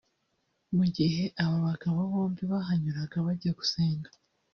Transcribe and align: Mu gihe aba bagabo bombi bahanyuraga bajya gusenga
Mu 0.75 0.85
gihe 0.97 1.23
aba 1.43 1.57
bagabo 1.67 1.99
bombi 2.11 2.43
bahanyuraga 2.51 3.17
bajya 3.25 3.51
gusenga 3.59 4.09